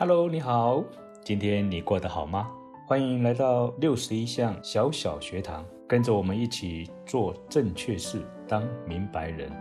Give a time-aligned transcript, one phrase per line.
[0.00, 0.82] Hello，你好，
[1.22, 2.50] 今天你过得好吗？
[2.86, 9.52] 欢迎来到六十一项小小学堂，跟着我们一起做正确事，当明白人。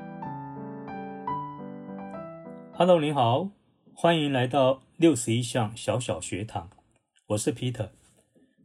[2.71, 3.49] Hello，你好，
[3.93, 6.69] 欢迎来到六十一项小小学堂，
[7.27, 7.89] 我是 Peter。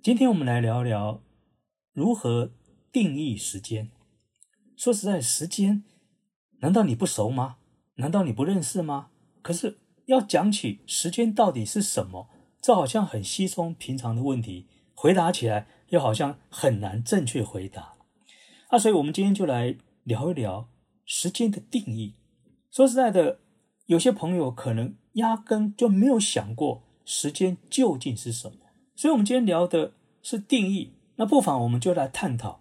[0.00, 1.22] 今天我们来聊聊
[1.92, 2.52] 如何
[2.92, 3.90] 定义时间。
[4.76, 5.82] 说实在，时间
[6.60, 7.56] 难道你不熟吗？
[7.96, 9.08] 难道你不认识吗？
[9.42, 9.78] 可是。
[10.06, 12.28] 要讲起时间到底是什么，
[12.60, 17.94] 这好像很稀松平常的问题，回答起来又好像很难正确回答。
[18.68, 20.68] 啊，所以我们今天就来聊一聊
[21.04, 22.14] 时间的定义。
[22.70, 23.40] 说实在的，
[23.86, 28.56] 有些朋友可能压根就没有想过时间究竟是什么，
[28.96, 30.94] 所以我们今天聊的是定义。
[31.16, 32.60] 那不妨我们就来探讨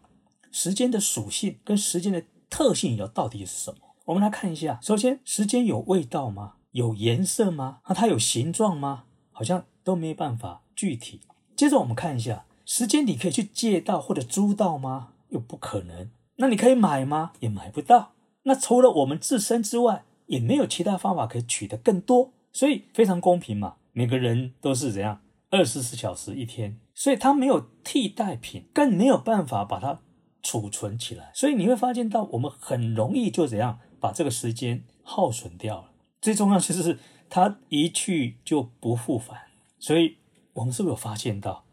[0.52, 3.96] 时间的属性跟时间的特性有到底是什么。
[4.06, 6.56] 我们来看一下，首先，时间有味道吗？
[6.74, 7.80] 有颜色吗？
[7.88, 9.06] 那，它有形状吗？
[9.32, 11.22] 好像都没办法具体。
[11.56, 15.14] 接着我们看一下，时间你可以去借到或者租到吗？
[15.30, 16.10] 又不可能。
[16.36, 17.32] 那你可以买吗？
[17.40, 18.12] 也买不到。
[18.44, 22.34] 那除了我们自身之外，也没有其他方法可以取得更多。
[22.52, 30.00] 所以非常公平嘛，每个人都是怎样，二十四小时一天，所以它没有替代品，更没有办法把它
[30.42, 31.32] 储存起来。
[31.34, 35.93] 所以你会发现到，我们很容易就怎样把这个时间耗损掉了。
[36.24, 36.98] 最重要就是
[37.30, 39.42] 它一去就不复返，
[39.78, 40.16] 所以
[40.54, 41.66] 我们是不是有发现到，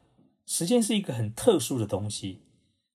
[0.45, 2.41] 时间是一个很特殊的东西，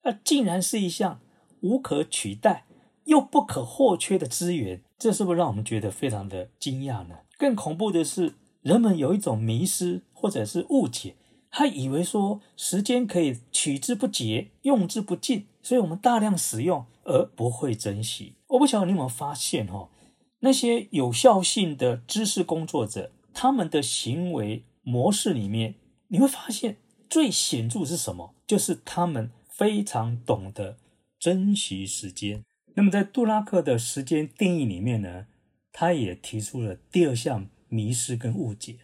[0.03, 1.22] 那竟然是一项
[1.61, 2.66] 无可取代
[3.06, 7.20] 又不可或缺的资源，这是不是让我们觉得非常的惊讶呢？
[7.38, 11.16] 更恐怖的是，人们有一种迷失或者是误解，
[11.50, 18.36] 他以为说时间可以取之不竭、用之不尽，所以我们大量使用而不会珍惜。
[18.48, 19.88] 我不晓得你有没有发现哦。
[20.46, 25.74] 那些有效性的知识工作者，他们的行为模式里面，
[26.10, 26.78] 你会发现
[27.10, 28.36] 最显著是什么？
[28.46, 30.78] 就是他们非常懂得
[31.17, 32.44] 珍惜时间。
[32.76, 35.26] 那么，在杜拉克的时间定义里面呢，
[35.73, 38.76] 他也提出了第二项迷失跟误解，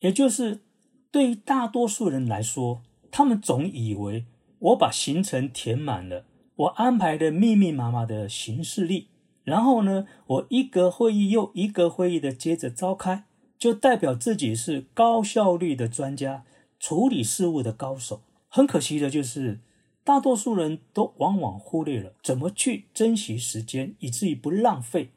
[0.00, 0.62] 也就是
[1.10, 2.80] 对于大多数人来说，
[3.10, 4.24] 他们总以为
[4.60, 6.24] 我把行程填满了，
[6.54, 9.08] 我安排的密密麻麻的行事历。
[9.46, 13.26] 然后呢，我一个会议又一个会议的接着召开，
[13.56, 16.42] 就代表自己是高效率的专家，
[16.80, 18.22] 处理事务的高手。
[18.48, 19.60] 很可惜的就是，
[20.02, 25.10] 大多数人都往往忽略了怎么去珍惜时间，以至于不浪费。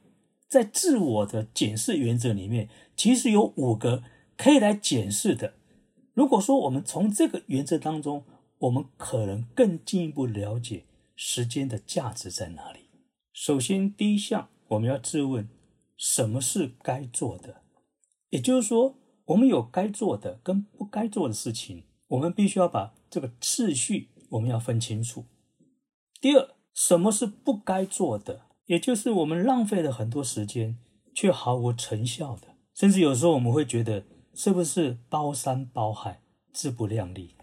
[0.48, 4.04] 在自我的检视原则里面，其实有五个
[4.38, 5.54] 可以来检视的。
[6.14, 8.24] 如果说我们从这个原则当中，
[8.60, 10.84] 我们可能更进一步了解
[11.16, 12.89] 时间的价值在哪里。
[13.42, 15.48] 首先，第一项我们要自问：
[15.96, 17.62] 什么是该做的？
[18.32, 25.24] 也就是说，我们有该做的跟不该做的事情，我们必须要把这个次序我们要分清楚。
[26.20, 28.42] 第二，什么是不该做的？
[28.66, 30.78] 也就是我们浪费了很多时间
[31.16, 36.22] 却毫无成效的，甚至有时候我们会觉得是不是包山包海、
[36.52, 37.36] 自不量力？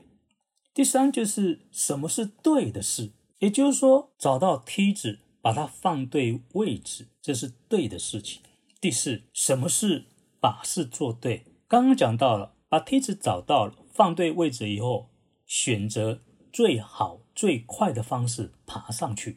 [0.74, 3.12] 第三，就是什么是对的事？
[3.38, 5.20] 也就是说，找到梯子。
[5.46, 8.42] 把它放对位置，这是对的事情。
[8.80, 10.06] 第四，什么是
[10.40, 11.44] 把事做对？
[11.68, 15.08] 刚刚讲到了，把梯子找到了，放对位置以后，
[15.46, 16.20] 选择
[16.52, 19.36] 最好最快的方式爬上去。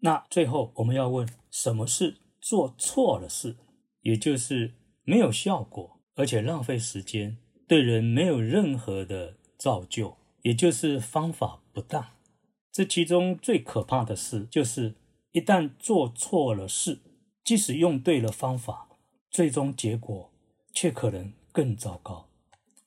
[0.00, 3.56] 那最后我们要问，什么是做错了事？
[4.02, 4.74] 也就是
[5.04, 12.08] 没有效果，而且浪费时间，对人没有任何的造就，也就是方法不当。
[12.70, 14.96] 这其中最可怕的事就是。
[15.36, 17.02] 一旦做错了事，
[17.44, 18.88] 即使用对了方法，
[19.30, 20.32] 最终结果
[20.72, 22.30] 却可能更糟糕。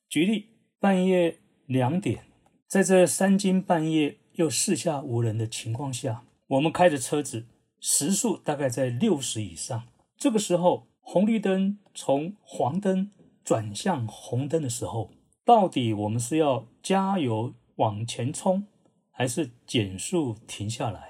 [0.10, 0.48] 举例，
[0.80, 1.38] 半夜
[1.68, 2.26] 两点，
[2.68, 7.46] 在这三更半夜又四下无人的情况下，我们开着车子，
[7.80, 9.84] 时速大概在六十以上。
[10.18, 13.12] 这个时候，红绿灯从黄灯
[13.44, 15.12] 转向红灯的时候，
[15.46, 18.66] 到底我们是要加油往前冲，
[19.12, 21.09] 还是减速停下来？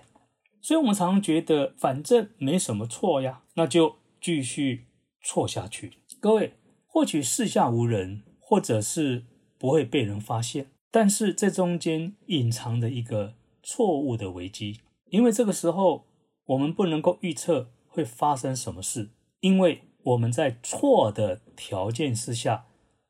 [0.62, 4.86] 所以，我们常常觉得反正没什么错呀，那就继续
[5.24, 5.94] 错下去。
[6.20, 6.54] 各位，
[6.86, 9.26] 或许四下无人，或者是
[9.58, 14.80] 不会被人发现，但是这中间隐藏着一个错误的危机。
[15.10, 16.06] 因为这个时候，
[16.46, 19.10] 我们不能够预测会发生什么事，
[19.40, 22.66] 因为我们在错的条件之下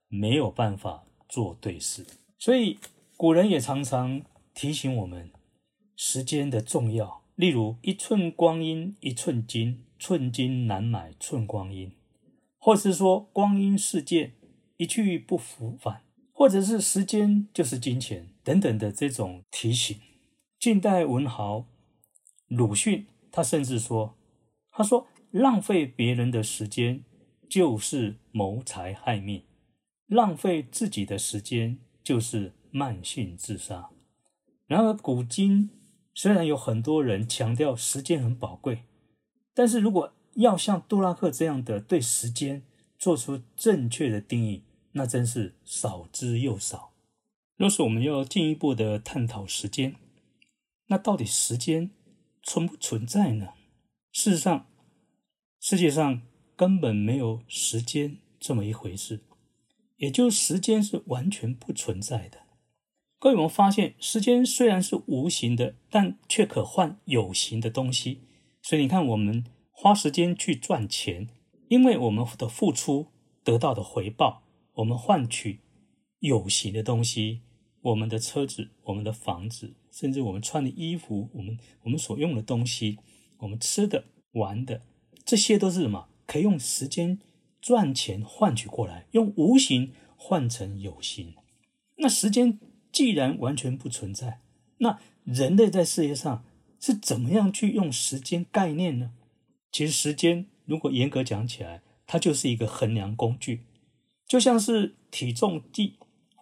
[0.07, 2.05] 没有办法做对事。
[2.37, 2.77] 所以，
[3.17, 4.21] 古人也常常
[4.53, 5.31] 提醒我们
[5.95, 7.18] 时间的重要。
[7.39, 11.93] 例如“一寸光阴一寸金，寸金难买寸光阴”，
[12.59, 14.33] 或是说“光阴似箭，
[14.75, 16.01] 一去不复返，
[16.33, 19.97] 或者是时间就是金钱等等的这种提醒。
[20.59, 21.65] 近代文豪
[22.49, 24.17] 鲁迅，他甚至说
[24.69, 27.05] ：“他说浪费别人的时间
[27.47, 29.45] 就是谋财害命，
[30.07, 33.91] 浪费自己的时间就是慢性自杀。”
[34.67, 35.69] 然而，古今
[36.21, 38.83] 虽然有很多人强调时间很宝贵，
[39.53, 42.61] 但是如果要像杜拉克这样的对时间
[42.97, 46.91] 做出正确的定义，那真是少之又少。
[47.55, 49.95] 若是我们要进一步的探讨时间，
[50.87, 51.91] 那到底时间
[52.43, 53.53] 存不存在呢？
[54.11, 54.67] 事实上，
[55.61, 56.21] 世界上
[56.57, 59.21] 根本没有时间这么一回事，
[59.95, 62.39] 也就时间是完全不存在的。
[63.19, 68.21] 各位，我们发现时间虽然是无形的，但却可换有形的东西。
[68.61, 69.45] 所以你看，我们。
[69.81, 71.29] 花时间去赚钱，
[71.69, 73.07] 因为我们的付出
[73.45, 74.43] 得到的回报，
[74.73, 75.61] 我们换取
[76.19, 77.39] 有形的东西，
[77.79, 82.97] 我们的车子、我们的房子，甚至我们穿的衣服，我们我们所用的东西，
[83.37, 84.81] 我们吃的、玩的，
[85.23, 86.09] 这些都是什么？
[86.27, 87.17] 可以用时间
[87.61, 91.35] 赚钱换取过来，用无形换成有形。
[91.99, 92.59] 那时间
[92.99, 94.41] 既然完全不存在，
[94.79, 96.43] 那人类在世界上
[96.81, 99.13] 是怎么样去用时间概念呢？
[99.71, 103.61] 其实时间，如果严格讲起来，它就是一个衡量工具，
[104.27, 105.93] 就像是体重计，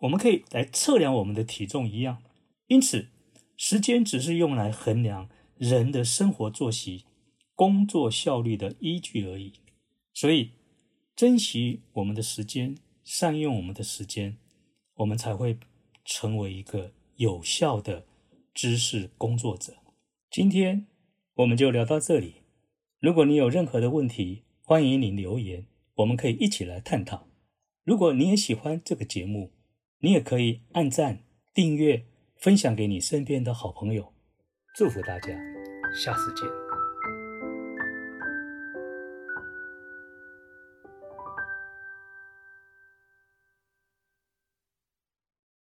[0.02, 2.24] 我们可以来测量我们的体重一样。
[2.66, 3.10] 因此，
[3.56, 7.06] 时间只是用来衡量人的生活作息、
[7.54, 9.54] 工作效率的依据而已。
[10.12, 10.54] 所以，
[11.16, 14.38] 珍惜我们的时间，善用我们的时间，
[14.96, 15.60] 我们才会
[16.08, 18.06] 成为一个有效的
[18.54, 19.74] 知识工作者。
[20.32, 20.88] 今天
[21.36, 22.36] 我们就聊到这里。
[23.00, 27.28] 如果你有任何的问题，欢迎你留言，我们可以一起来探讨。
[27.84, 29.52] 如果你也喜欢这个节目，
[30.00, 31.24] 你也可以按赞、
[31.54, 32.06] 订阅、
[32.38, 34.14] 分享给你身边的好朋友。
[34.76, 35.30] 祝福大家，
[35.94, 36.67] 下次见。